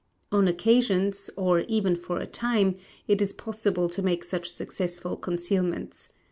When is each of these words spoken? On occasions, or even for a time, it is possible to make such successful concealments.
On 0.31 0.47
occasions, 0.47 1.29
or 1.37 1.59
even 1.67 1.95
for 1.95 2.17
a 2.17 2.25
time, 2.25 2.75
it 3.07 3.21
is 3.21 3.31
possible 3.33 3.87
to 3.89 4.01
make 4.01 4.23
such 4.23 4.49
successful 4.49 5.15
concealments. 5.15 6.09